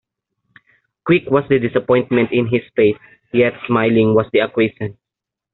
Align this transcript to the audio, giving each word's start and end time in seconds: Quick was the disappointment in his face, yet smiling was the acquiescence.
Quick 1.05 1.29
was 1.29 1.43
the 1.47 1.59
disappointment 1.59 2.31
in 2.31 2.47
his 2.47 2.63
face, 2.75 2.97
yet 3.31 3.53
smiling 3.67 4.15
was 4.15 4.25
the 4.33 4.39
acquiescence. 4.41 4.97